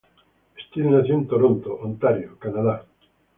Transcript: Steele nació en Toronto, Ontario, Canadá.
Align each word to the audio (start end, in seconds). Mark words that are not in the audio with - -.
Steele 0.59 0.89
nació 0.89 1.13
en 1.13 1.27
Toronto, 1.27 1.75
Ontario, 1.75 2.35
Canadá. 2.39 2.83